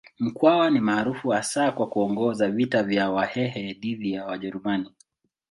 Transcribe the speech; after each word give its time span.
Mkwawa 0.19 0.69
ni 0.69 0.79
maarufu 0.79 1.29
hasa 1.29 1.71
kwa 1.71 1.87
kuongoza 1.89 2.51
vita 2.51 2.83
vya 2.83 3.09
Wahehe 3.09 3.73
dhidi 3.73 4.11
ya 4.13 4.25
Wajerumani. 4.25 4.91